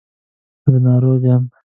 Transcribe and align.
زه 0.69 0.77
ناروغ 0.85 1.21
یم. 1.29 1.43